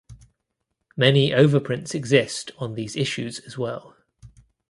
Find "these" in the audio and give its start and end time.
2.73-2.95